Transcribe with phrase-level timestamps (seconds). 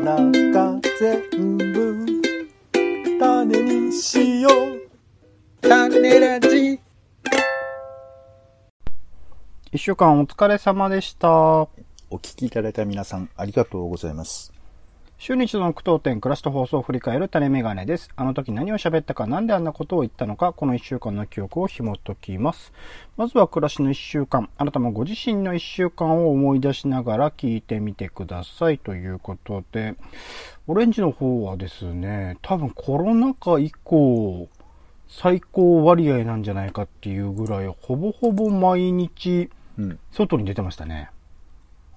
[0.00, 2.06] の中全部
[3.18, 5.68] 種にしよう。
[5.68, 6.80] 種ラジ。
[9.72, 11.28] 一週間お疲れ様でした。
[12.10, 14.57] お聞きいただいた皆さんありがとうございます
[15.20, 18.08] 週に一度の句読点、暮らしと放送を振り返る種メガネです。
[18.14, 22.72] あの時何を喋ったか、なんであんなことを言ったのか、この一週間の記憶を紐解きます。
[23.16, 24.48] まずは暮らしの一週間。
[24.56, 28.78] あなたもご自身の一週間を思い出しながら聞いてみてください。
[28.78, 29.96] ということで、
[30.68, 34.48] オレンジの方はですね、多分コロナ禍以降、
[35.08, 41.10] 最高割合なんじゃないかっていうぐらい、ほぼほぼ毎日、うん外に出てましたね。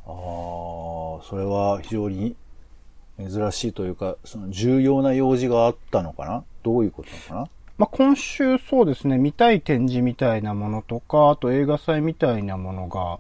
[0.08, 2.36] ああそれは非常に
[3.30, 6.44] 珍しいというかその重要な用事があったのかな？
[6.64, 7.48] どういうことなのかな？
[7.78, 13.18] まあ、今週そうですね、見たい展示みたいなものとか、あと映画祭みたいなものが、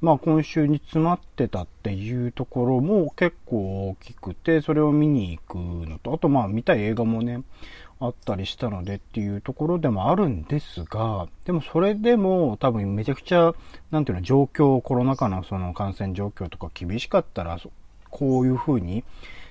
[0.00, 5.56] まあ今週に詰まってたっていうところも結構大きくて、それを見に行く
[5.86, 7.42] のと、あとまあ見たい映画もね、
[8.00, 13.52] あったりしたのでっていうところでもあるんですが、でもそれでも多分めちゃくちゃ、
[13.90, 17.58] なんていうの、状況、コロナ禍のその感染状況とか厳しかったら、
[18.08, 19.04] こういうふうに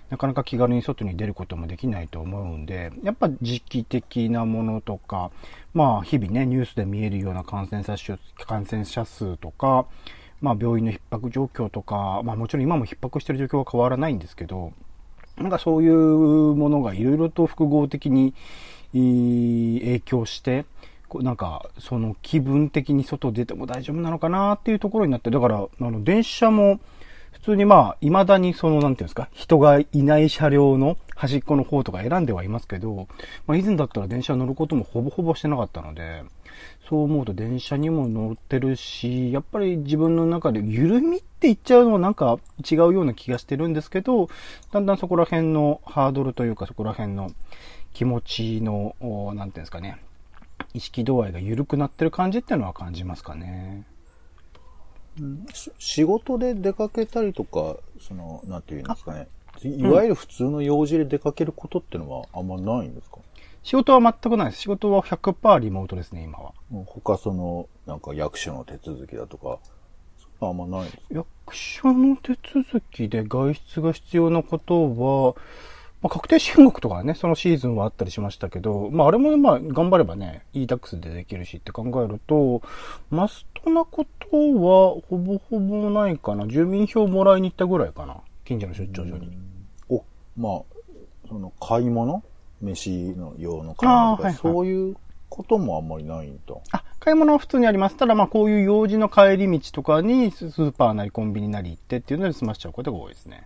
[0.10, 5.32] なかなか気軽に外に出ることもできないと思うんで、やっぱ時期的なものとか、
[5.74, 9.86] まあ日々ね、ニュースで見えるような感染者数感染者数とか、
[10.40, 14.72] まあ病院の逼迫状況とか、まあもちろん今も逼迫してる状況は変わらないんですけど、
[15.38, 18.34] なんかそういうものがいろいろと複合的に
[18.94, 20.66] 影響して、
[21.16, 26.80] なんかその気分的に外出ても大丈夫なのかなっていうところになって、だからあの電車も
[27.34, 33.08] 普通にまあ、未だにその、なんていうんですか、人がいない車両の端っこの方とか選んではいますけど、
[33.46, 36.24] まあ以前だったら電車乗ることもほぼほぼしてなかったので、
[36.90, 42.38] そう思うと電車にも乗ってるし、やっぱり自分の中で緩みって言っちゃうのはなんか
[42.70, 44.30] 違うような気がしてるんですけど、
[44.72, 47.32] だんだんそこら辺のハードルというかそこら辺の
[47.94, 48.96] 気持ちの、
[49.36, 49.98] なんていうんですかね、
[50.74, 53.84] 意識度合いが緩くなってる感じっていうのは感じますかね。
[55.54, 59.28] し仕事で出かけたりとか、その、なんていうんですかね。
[59.64, 63.18] いわゆる普通の用事で出かけることってのはあんまないんですか、
[63.64, 64.62] 仕事は全くないです。
[64.62, 66.54] 仕事は100%リモートですね、今は。
[66.72, 69.60] うん他その、なんか役所の手続きだとか、
[70.40, 75.34] あんまないんです役所の手続きで外出が必要なことは、
[76.02, 82.62] まあ、確定申告とかね、そのシーズンはあったりしましたけど、まあ、あれもまあ、頑張ればね、e-tax でできるしって考えると、
[83.10, 86.48] マストなことは、ほぼほぼないかな。
[86.48, 88.18] 住民票もらいに行ったぐらいかな。
[88.46, 89.38] 近所の出張所に。
[89.90, 90.04] お、
[90.38, 90.62] まあ、
[91.28, 92.24] その、買い物？
[92.60, 94.96] 飯の用の買い物とか、はいはいそういう
[95.30, 96.56] こともあんまりないんだ。
[96.72, 97.98] あ、買い物は普通にあります。
[97.98, 103.46] ただまあ、こういう用事の帰り道とかに、ススーパーなりコンビニなり行ってっていうので済ましちゃうことが多いですね。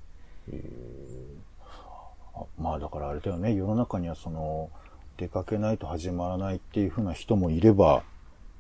[2.36, 4.70] あまあだからあれだよね、世の中にはその、
[5.18, 8.04] 出かけないと始まらないっていう風な人もいれば、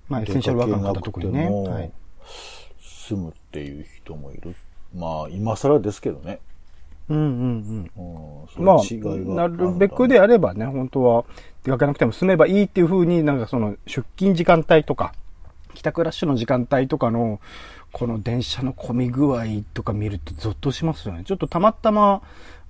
[0.09, 1.49] まあ、エッセンシャルワーカーの方特にね。
[1.49, 1.91] はい。
[2.81, 4.55] 住むっていう人もいる。
[4.95, 6.39] まあ、今更ですけどね。
[7.09, 8.47] うんうんうん。
[8.57, 8.77] うん、まあ、
[9.35, 11.25] なるべくであればね、本当は
[11.63, 15.13] 出かけなくても済めばいいっていう風になんかその出勤時間帯とか、
[15.73, 17.39] 帰宅ラッシュの時間帯とかの、
[17.91, 21.23] この電車の混み具合とか見るとゾッとしますよね。
[21.25, 22.21] ちょっとたまたま、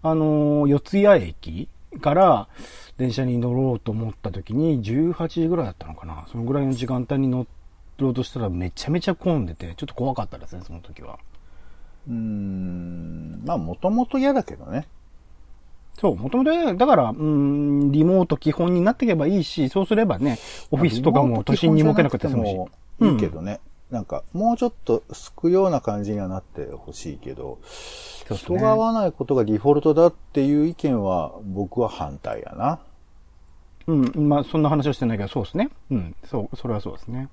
[0.03, 1.69] あのー四谷駅
[1.99, 2.47] から
[2.97, 6.25] 電車に乗ろうと思った時に18時ぐらいだったのかな。
[6.31, 7.45] そのぐらいの時間帯に乗
[7.97, 11.19] ろうとしたらめちゃめちゃ混んでて、ちょっと怖かったですね、その時は。
[12.07, 14.87] うーん、まあ、もともと嫌だけどね。
[15.99, 20.39] そう、もともとね、だから、うん、リモート基本になっていけばいいし、そうすればね、
[20.71, 22.55] オフィスとかも都心に設けなくて済むし。
[22.55, 22.69] も
[23.01, 23.59] いいけどね。
[23.91, 32.79] なんか、もうちょっと救うような感じにはなってほしいけど、ね人が合わないことがデフォルトだっていう意見は僕は反対やな。
[33.87, 35.69] うん、まあ、そんな話はしてないけど、そうですね。
[35.89, 37.27] うん、そう、それはそうですね。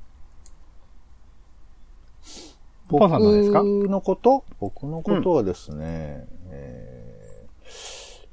[2.89, 3.63] 僕パンさんどうですか？
[3.63, 4.45] のこと？
[4.59, 7.09] 僕のことはですね、えー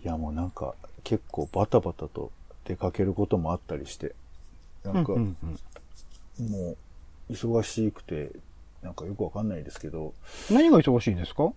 [0.03, 2.31] いやもうなんか結構バタバタと
[2.63, 4.13] 出かけることもあったりして、
[4.83, 5.59] なんかうんうん
[6.39, 6.77] うんもう
[7.30, 8.31] 忙しくて、
[8.81, 10.13] なんかよくわかんないですけど、
[10.51, 11.51] 何が忙しいですか？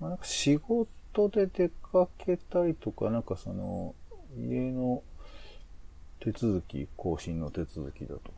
[0.00, 3.94] まあ、なんか仕事で出かけたりとか、なんかその、
[4.36, 5.02] 家の
[6.20, 8.32] 手続き、更新の手続きだと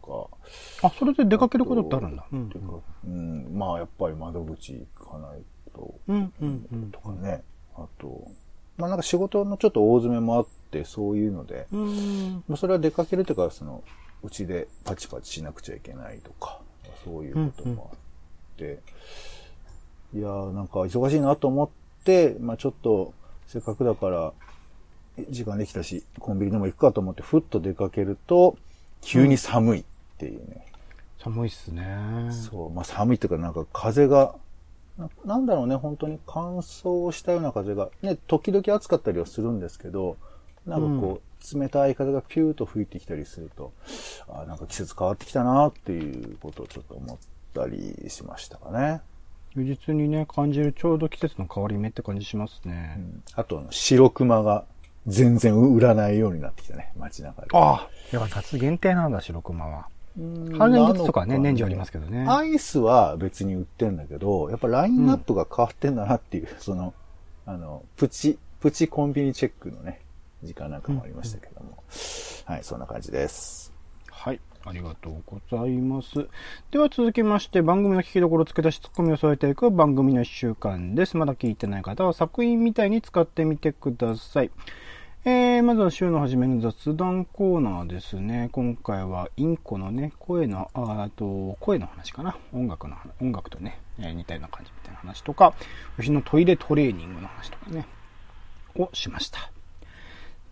[0.83, 0.87] か。
[0.87, 2.27] あ、それで出かけることってあるんだ。
[2.33, 2.65] うんてか
[3.05, 7.43] うん、まあやっぱり窓口行かないと、うんうんうんとかね。
[7.77, 8.29] あと、
[8.77, 12.45] まあなんか仕事のちょっと大詰めもあって、そういうので、うん。
[12.49, 13.83] まあそれは出かけるというか、その、
[14.23, 16.61] うちでパチパチしなくちゃいけないとか、
[17.05, 17.99] そういうこともあっ
[18.57, 18.81] て、
[20.15, 21.69] いやーなんか忙しいなと思っ
[22.05, 23.13] て、まあちょっと
[23.47, 24.33] せっかくだから、
[25.31, 28.57] 時間できたし、コンビニでも行くかと思って、ふっと出かけると、
[29.01, 29.85] 急に寒いっ
[30.19, 30.67] ていうね。
[31.19, 31.97] 寒いっすね。
[32.31, 34.35] そう、まあ寒いっていうか、なんか風が、
[34.99, 40.17] ななんだろうね、本当に乾燥したような風が、ね、時々暑かったりはするんですけど、
[40.67, 43.73] なんかこう、冷たい風がピューと吹いてきたりすると、
[44.29, 47.19] あなんか季節変わってきたなっていうことをちょっと思っ
[47.55, 49.00] たりしましたかね。
[49.55, 53.00] 如実にね、感じるちょうど季節の変わり目って感じしますね。
[53.35, 54.65] あとあの、白熊が
[55.06, 57.49] 全然売らないようになってきたね、街中で。
[57.53, 59.88] ああ、やっぱ夏限定なんだ、白熊は。
[60.19, 62.27] うん半年ずつとかね、年中ありますけどね。
[62.29, 66.94] アイスは別に売ってんだけど、やっぱラインナップが変わってんだなっていう、その、
[67.44, 70.00] あの、プチ、プチコンビニチェックのね、
[70.43, 71.83] 時間なんかもありましたけども。
[72.44, 73.73] はい、そんな感じです。
[74.11, 74.41] はい。
[74.65, 76.27] ありがとうございます。
[76.73, 81.17] では続きまして、番組の聞きどころを付け出しツッコミを添えていく番組の一週間です。
[81.17, 84.50] まだ聞いてない方は作品みたいに使ってみてください。
[85.25, 88.49] えー、まずは週の初めの雑談コーナーですね。
[88.53, 92.37] 今回はインコのね、声の、ああと、声の話かな。
[92.53, 95.55] 音楽の話、音楽とね、えー似たような感じみたいな話とか、
[95.99, 97.87] 牛のトイレトレーニングの話とかね、
[98.77, 99.50] をしました。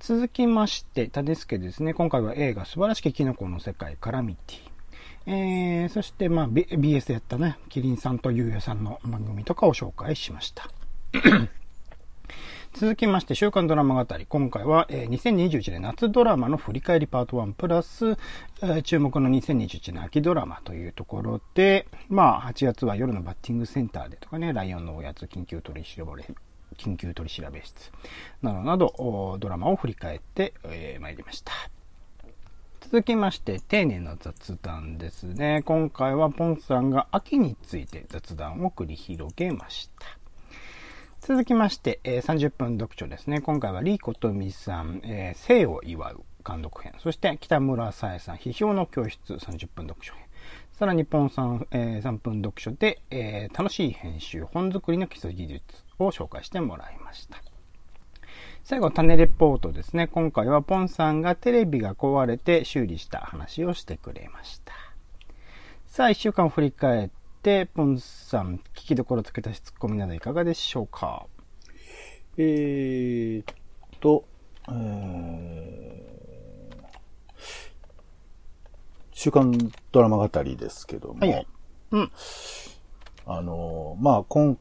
[0.07, 1.95] 続きまして、タデスケですね。
[1.95, 4.59] 今回は映画、素晴らしきキノコの世界、カラミティ。
[5.33, 10.69] えー、そして、まあ、B- BS でやったね、キリンさんとゆうやさんの番組とかを紹介しました。
[12.75, 14.27] 続きまして、週刊ドラマ語り。
[14.27, 26.27] 今回は、えー2021年夏ドラマの振り返りパート1プラス、えー注目の2021年秋ドラマというところで、まあ、8月は夜のバッティングセンターでとかね、ライオンのおやつ緊急取り調べ、
[26.75, 27.93] 緊急取調室
[28.43, 31.53] などなど、ドラマを振り返って、えーりました。
[32.81, 35.63] 続きまして、丁寧な雑談ですね。
[35.65, 40.19] 今回はポンさんが秋について雑談を繰り広げました。
[41.21, 43.41] 続きまして、え30分読書ですね。
[43.41, 46.93] 今回はリーコトミさん、えー生を祝う監督編。
[46.99, 50.24] そして北村さえさん、批評の教室30分読書編。
[50.77, 55.63] さらにポンさん、えー3分読書で、えー楽しい編集、本作りの基礎技術
[56.01, 57.41] を紹介してもらいました。
[58.65, 60.09] 最後、種レポートですね。
[60.09, 64.73] 今回はポンさんがテレビが壊れて修理した話をしてくれました。
[65.87, 67.11] さあ、一週間を振り返っ
[67.41, 71.27] て、ポンさん、聞きどころつけたし、ツッコミなどいかがでしょうか？
[72.37, 73.55] えーっ
[74.01, 74.25] と、
[74.69, 76.24] えー、
[79.15, 81.47] 週刊ドラマ語りですけども、はいはい
[81.93, 82.11] うん。
[83.27, 84.59] あの、まあ、今、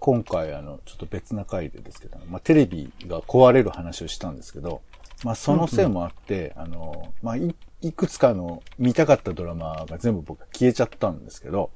[0.00, 4.82] 今回、あの、ちょっと別な回でですけど、まあ、テレビが壊れる話をしたんですけど、
[5.24, 11.70] まあ、そのせいもあって、あの、まあい、いくつかの見たかったドラマが全部僕消えちゃったんですけど、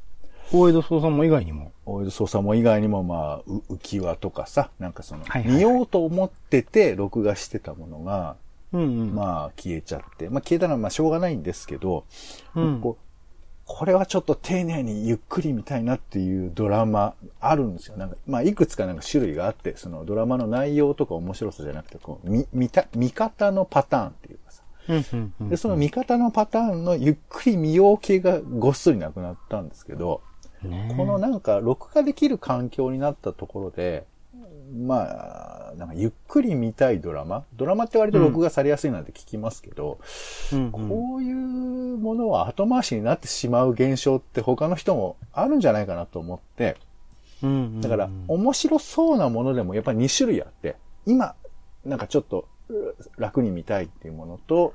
[0.52, 1.72] 大江戸捜査も以外にも。
[1.86, 8.36] 大江戸捜査も以外にも、まあ、う浮き輪とかさ、なんかその、はいはいはい見ようと思ってて、録画してたものが、
[8.72, 9.14] うんうん。
[9.14, 12.04] まあ、消えちゃって、まあ、消えたのはまあ、しょうがないんですけど、
[12.54, 13.08] うんこう
[13.70, 17.98] これはちょっと丁寧にゆっくり見たいなっていうドラマあるんですよ。
[17.98, 24.62] なんか、まあ、いくつかなんか種類があって、そのドラマの内容とか面白さじゃなくて、こう、見、見た、見方のパターンっていうかさ。
[25.50, 30.22] で、その見方のパターンのゆっくり見よう系がごっそりなくなったんですけど、
[30.62, 34.06] ねこのなんか録画できる環境になったところで、
[34.70, 37.44] まあ、なんかゆっくり見たいドラマ？
[37.56, 39.98] ドラマって割と録画されやすいなんて聞きますけど、
[40.52, 40.70] うんうん。
[40.72, 46.76] こういうものは後回しになってしまう現象って他の人もあるんじゃないかなと思って、
[47.42, 50.76] うんうんだから面白そうなものでもやっぱり2種類あって、
[51.06, 51.34] 今、
[51.84, 54.74] なんかちょっとう楽に見たいっていうものと、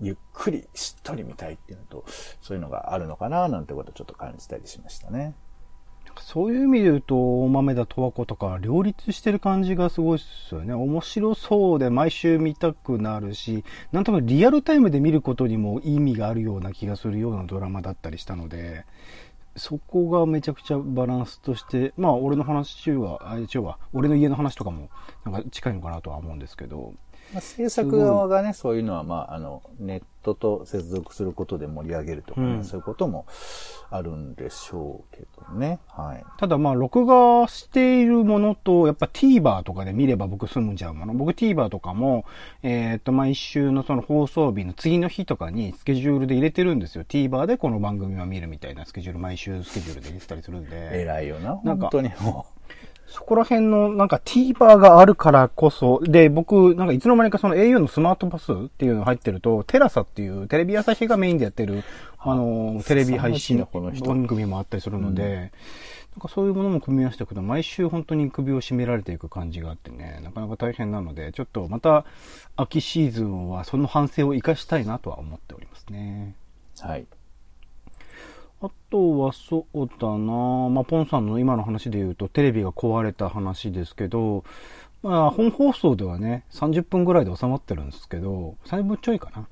[0.00, 2.04] ゆっくりしっとり見たいっていうのと、
[2.40, 5.34] そういうのがあるのかななんてことをちょっと感じたりしましたね。
[6.20, 10.74] そういう意味で言うと、お豆田十和子とか両立してる感じがすごいっすよね。
[10.74, 18.84] 面白そうで毎週見たくなるし、なんとかリアルタイムで見ることにも意味があるような気がするようなドラマだったりしたので、
[19.56, 24.88] そこがめちゃくちゃバランスとして、まあ俺の話は、あ一応は、俺の家の話とかも
[25.24, 26.94] なんか近いのかなとは思うんですけど、
[27.32, 33.26] まあ、制作側がね、そういうのは、まあ、あの、ネットと接続することで盛り上げるとかね、うんそういうことも
[33.90, 35.78] あるんでしょうけどね。
[35.88, 36.24] はい。
[36.38, 41.14] ただまあ、録画しているものと、やっぱ TVer とかで見れば僕済むんじゃうもの。
[41.14, 42.24] 僕 TVer とかも、
[42.62, 47.04] えっ、と、毎週のその放送日の次の日とかにスケジュールで入れてるんですよ。
[47.04, 51.00] TVer でこの番組は見るみたいなスケジュール、毎週スケジュールで入れてたりするんで。
[51.02, 52.46] 偉いよな、本当にも
[53.10, 61.84] そこら辺のなんか TVer があるからこそ、で、僕、なんかいつの間にかその au のスマートパスっていうの入ってると、テラサっていうテレビ朝日がメインでやってる、
[62.18, 63.66] あの、テレビ配信
[64.04, 65.50] 番組もあったりするので、うん、なん
[66.20, 72.04] かそういうものも組み合わせていくと、毎週本当に首を絞められていく感じがあってね、なかなか大変なので、ちょっとまた
[72.56, 76.34] 秋シーズンはその反省を活かしたいなとは思っておりますね。
[76.80, 77.06] はい。
[78.60, 84.44] あとはそうだなまあ、ポンさんの今の話で言うと、テレビが壊れた話ですけど、
[85.02, 89.46] まあ、本放送ではね、30分ぐらいで収まってるんですけど、3分ちょいかな。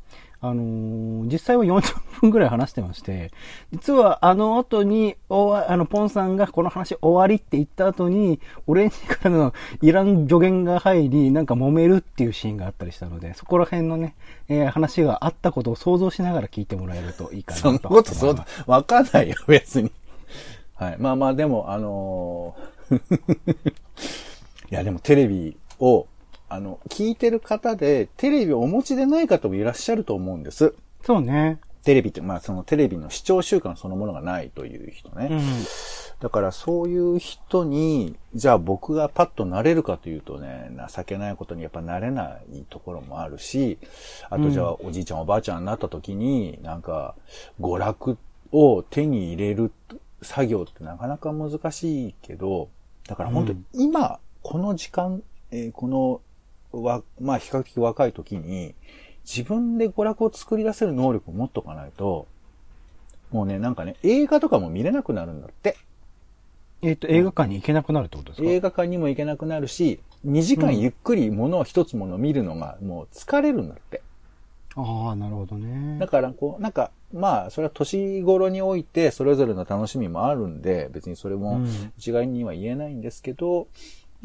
[0.48, 3.32] あのー、実際は40分ぐらい話してまして、
[3.72, 14.14] 実はあの後に、おわ、あの、ポンさんがこの話終わりって言った後に、オレンジからのイラン助言が入り、なんか揉めるっていうシーンがあったりしたので、そこら辺のね、
[14.48, 17.62] えー、話があったことを想像しながら聞いてもらえるといいかなと。
[17.62, 19.90] そんなことそうだ、わかんないよ、別に。
[20.74, 20.96] はい。
[20.98, 22.76] まあまあ、でも、あのー
[24.70, 26.06] いや、でもテレビを
[26.48, 30.74] あの、聞いてる方で、テレビをお持ちでない方もいらっしゃると思うんです。
[31.02, 31.60] そうね。
[31.82, 35.28] テレビって、まあそのテレビの視聴習慣そのものがないという人ね。
[35.30, 35.40] うん、
[36.20, 43.78] だからそういう人に、じゃあ僕がパッとなれるかというとね、情けないことにやっぱなれないところもあるし、
[44.30, 47.14] あとじゃあおじいちゃんおばあちゃんになった時に、なんか
[47.60, 48.18] 娯楽
[48.50, 49.70] を手に入れる
[50.22, 52.68] 作業ってなかなか難しいけど、
[53.06, 55.22] だから本当に今、この時間、
[55.52, 56.20] えー、この
[56.73, 58.75] は、まあ比較的若い時に、
[59.25, 62.26] 自分で娯楽を作り出せる能力を持っとかないと、
[63.30, 65.76] もうね、なんかね、映画とかも見れなくなるんだって。
[66.82, 68.49] えっ、と、映画館に行けなくなるってことですか？
[68.49, 74.02] 映画館にも行けなくなるし、2時間ゆっくりものを一つもの見るのがもう疲れるんだって。
[74.76, 75.99] ああ、なるほどね。
[75.99, 81.62] だから、こう、なんか、まあ、それは年頃において、それぞれの楽しみもあるんで、別にそれも
[81.96, 83.66] 一概には言えないんですけど、うん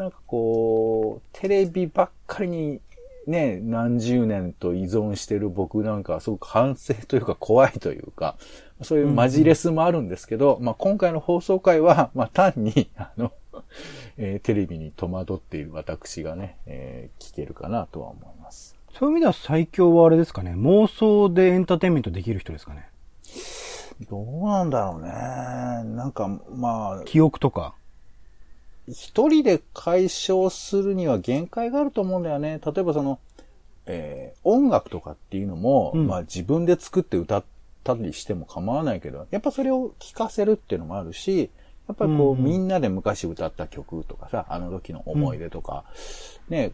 [0.01, 2.81] なんかこう、テレビばっかりに
[3.27, 8.35] ね、何十年と依存してる僕なんかはすごく反省というか怖いというか、
[8.81, 13.31] そういうマジレスもあるんですけど、うん、まあ今回の放送回は、まあ単に、あの、
[14.17, 18.75] えー、テレビに戸惑っている私がね、えー、聞けるかなとは思います。
[18.97, 22.89] そういう意味では最強はあれですかね、妄想でエンターテインメントできる人ですかね。
[24.09, 25.11] どうなんだろうね。
[25.95, 27.03] なんか、まあ。
[27.05, 27.75] 記憶とか。
[28.91, 32.59] 一人で解消するには限界があると思うんだよね。
[32.63, 33.19] 例えばその、
[33.85, 37.43] えー、音楽とかっていうのも、うん、まあ自分で作って歌っ
[37.83, 41.49] たりしても構わないけど、やっぱそれを聴かせるっていうのもあるし、
[41.87, 45.85] やっぱりこう、うん、みんなで昔歌った曲とかさ、あの時の思い出とか、
[46.49, 46.71] うん、ね、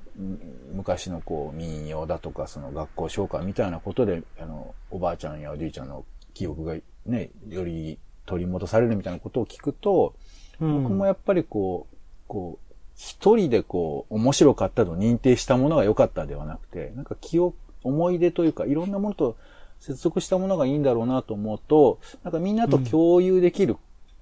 [0.73, 10.13] 昔のこう民謡だとか、その学校紹介みたいなことで、あの、おばあちゃんやおじいちゃんの記憶がね、より取り戻されるみたいなことを聞くと、
[10.59, 11.96] 僕もやっぱりこう、
[12.27, 19.35] こう、一人でこう、面白かったと認定したものが良かったではなくて、なんか記憶、思い出というか、いろんなものと
[19.79, 23.77] 接続したものがいいんだろうなと思うと、なんかみんなと共有できる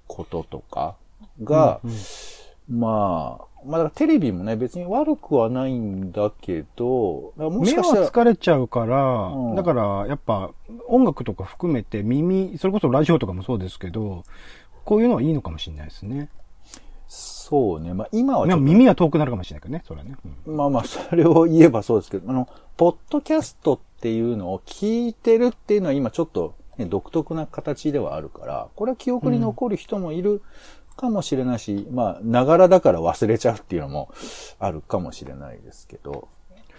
[0.06, 0.96] こととか
[1.42, 8.00] が、うんうん、まあ、まあだからテレビもね、別に悪くはないんだけど、もしかしたら。
[8.00, 10.50] 目は疲れちゃうから、うん、だからやっぱ
[10.88, 14.24] 音楽とか含めて耳、それこそラジオとかもそうですけど、
[14.84, 16.28] こういうのはいいのかもしれないですね。
[17.08, 17.94] そうね。
[17.94, 20.16] まあ今は耳が遠くなるかもしれないけどね、それはね。
[20.46, 30.42] うん、まあまあ、それを言えばそうですけど、あの、ポッドキャストっていうのを聞いてるっていうのは今ちょっと、ね、独特な形ではあるから、これは記憶に残る人もいる
[30.96, 34.10] かもしれないし、うん、まあ、ながらだから忘れちゃうっていうのも
[34.58, 36.28] あるかもしれないですけど。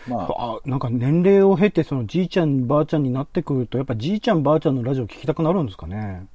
[0.07, 6.27] まあ、あなんか年齢を経て、そのじいちゃん、ばあちゃんになってくると、やっぱじいちゃん、ばあちゃんのラジオ聞きたくなるんですかね。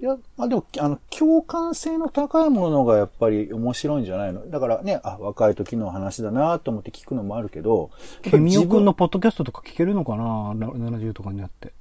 [0.00, 4.48] いや、まあでも、あの、共感性の高いものがやっぱり面白いんじゃないの？
[4.50, 7.90] だからね、あ、若い時の話だなと思って聞くのもあるけど。
[8.22, 11.72] ケミオくんのポッドキャストとか聞けるのかな ?70 とかになって。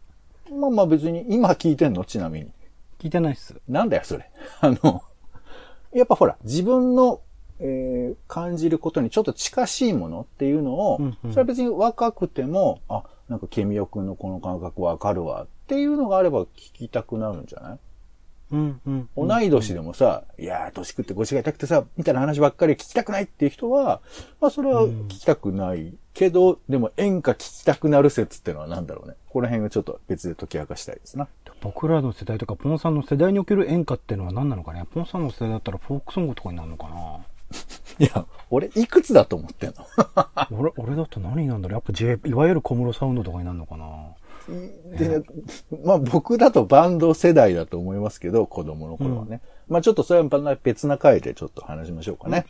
[0.51, 2.03] まあまあ別に、今聞いてんの？
[2.03, 2.51] ちなみに。
[2.99, 3.55] 聞いてないっす。
[3.69, 4.29] なんだよ、それ。
[4.59, 5.01] あの、
[5.93, 7.21] やっぱほら、自分の、
[7.61, 17.79] えー、感じることにちょっと近しいものっていうのを、うんうん、それは別に若くても、あ、なんかケミオくんのこの感覚わかるわっていうのがあれば聞きたくなるんじゃない？
[18.51, 24.01] うんうん、同い年でもさ、いやー、年食って腰が痛くてさ、みたいな話ばっかり聞きたくないっていう人は、
[24.41, 29.15] まあそれは聞きたくないけど、うん、でも演歌聞きたくなる説ってのは何だろうね。
[29.29, 31.27] この辺をちょっと別で解き明かしたいですな。
[31.61, 34.85] 僕らの世代とか、ポンさんの世代における演歌ってのは何なのかね。
[34.91, 37.19] ポンさんの世代だったらフォークソングとかになるのかな。
[37.99, 39.85] いや、俺いくつだと思ってんの？
[40.57, 41.75] 俺、俺だと何なんだろう。
[41.75, 43.85] やっぱ J、いわゆる小室サウンドとかになるのかな
[44.47, 45.21] で、
[45.83, 49.41] まあ僕だとバンド世代だと思いますけど、子供の頃はね。
[49.67, 52.45] まあちょっとそれは別な回でちょっと話しましょうかね。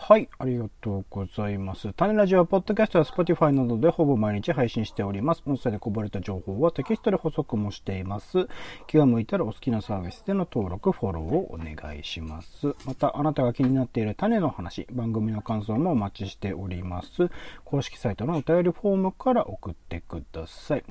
[0.00, 1.92] はい、ありがとうございます。
[1.92, 5.42] 種ラジオは、ポッドキャストや Spotify などでほぼ毎日配信しております。
[5.44, 8.48] 音声でこぼれた情報はテキストで補足もしています。
[8.86, 12.68] 気が向いたらお好きなサービスでの登録、フォローをお願いします。
[12.86, 17.28] また、あなたが気になっている種の話、番組の感想もお待ちしております。
[17.66, 20.84] 公式サイトのお便りフォームから送ってください。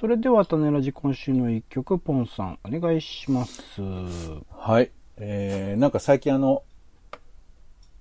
[0.00, 3.82] それでは、種ラジ今週の一曲、ポンさん、お願いします。
[4.50, 4.90] はい。
[5.16, 6.64] えー、なんか最近あの、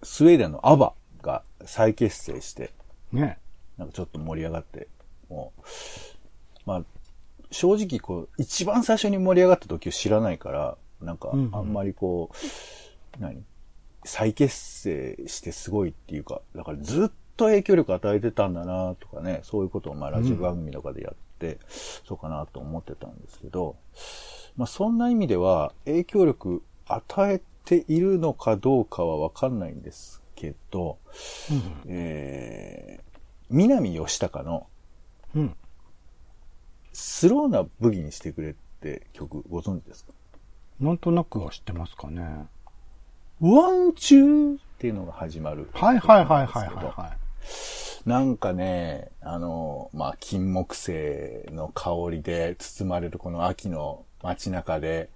[0.04, 2.72] スウェーデンのアバが再結成して、
[3.12, 3.40] ね。
[3.78, 4.88] なんかちょっと盛り上がって、
[5.30, 5.62] もう、
[6.66, 6.84] まあ、
[7.52, 11.56] 正直こう、一番最初に盛り上がった時を知らないから、なんかうんうん。
[11.56, 13.44] あんまりこう、何？
[14.06, 21.58] 再結成してすごいっていうか、だからずっと影響力与えてたんだなとかね、そういうことをまあラジオ番組とかでやって、
[22.06, 23.78] そうかなと思ってたんですけど、
[24.58, 30.98] まあそんな意味では影響力与えているのかどうかはわかんないんですけど、
[31.88, 34.68] えー、南吉高の
[35.36, 35.56] うん。
[36.92, 40.14] スローなブギにしてくれって曲ご存知ですか？
[40.80, 42.22] なんとなくは知ってますかね。
[43.40, 45.70] ワンチューっていうのが始まる。
[45.74, 47.16] はいはいはいはいはいは
[48.06, 48.10] い。
[48.10, 55.10] なんかね、あの、まあ、金木犀の香りで包まれるこの秋の街中で、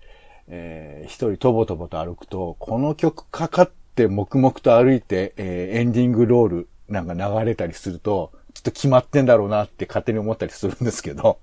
[0.48, 11.40] えー一人とぼとぼと歩くと、この曲かかって黙々と歩いて、えーエンディングロールなんか流れたりすると、きっと決まってんだろうなって勝手に思ったりするんですけど、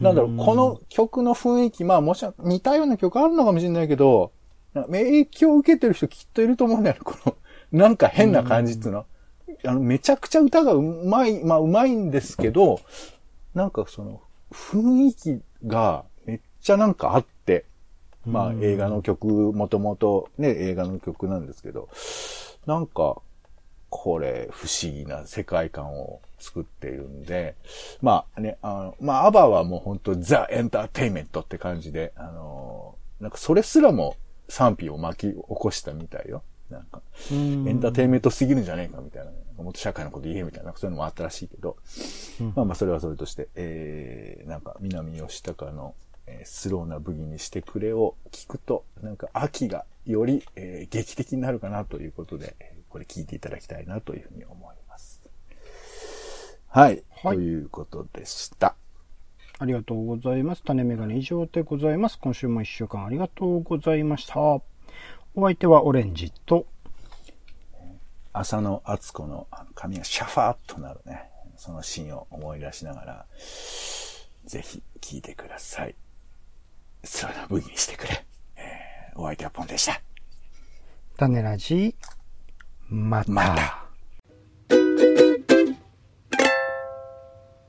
[0.00, 4.32] なんだろう、この曲の雰囲気、まあもちろん似たような曲あるのかもしれないけど、
[4.74, 7.36] 影響を受けてる人きっといると思うんだよね、この、
[7.72, 8.98] なんか変な感じっていうの。
[8.98, 9.04] は。
[9.64, 12.80] あの、めちゃくちゃ歌がうまい、まあうまいんですけど、
[13.54, 14.20] なんかその、
[14.50, 17.31] 雰囲気がめっちゃなんかあって、
[18.26, 21.88] まあ映画の曲、もともとね、映画の曲なんですけど、
[22.66, 23.16] なんか、
[23.90, 27.54] これ不思議な世界観を作っているんで、
[28.00, 34.16] まあね、あの、まあアバはもう本当ザ・エンターテイメントって感じで、あの、なんかそれすらも
[34.48, 36.42] 賛否を巻き起こしたみたいよ。
[36.70, 39.30] なんか、エンターテイメントすぎるんじゃねえかみたいな、
[39.62, 41.76] もっと社会のこと言えみたいな、そういうのもあったらしいけど、
[42.56, 45.94] まあまあそれはそれとして、えー、なんか南吉高の、
[46.40, 55.22] えースローなブギにしてくれを聞くと、なんか秋がより、えー劇的になるかなということで、えーこれ聞いていただきたいなというふうに思います。
[56.68, 57.02] はい。
[57.10, 58.76] はいということでした。
[59.58, 60.62] ありがとうございます。
[60.62, 62.18] 種メガネ以上でございます。
[62.18, 64.38] 今週も一週間ありがとうございました。
[64.40, 64.62] お
[65.36, 66.66] 相手はオレンジと、
[68.34, 71.30] 浅野敦子の髪がシャファーっとなるね。
[71.56, 73.26] そのシーンを思い出しながら、
[74.44, 75.94] ぜひ聞いてください。
[77.04, 78.24] スローなブギにしてくれ。
[78.56, 80.00] えーお相手はポンでした。
[81.18, 81.94] 種ラジ、
[82.88, 83.30] また。
[83.30, 83.81] また。